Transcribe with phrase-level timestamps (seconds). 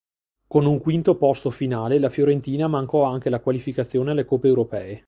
[0.47, 4.99] Con un quinto posto finale la Fiorentina mancò anche la qualificazione alle coppe europee.